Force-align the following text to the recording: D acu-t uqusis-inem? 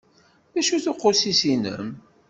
D 0.53 0.55
acu-t 0.59 0.85
uqusis-inem? 0.91 1.87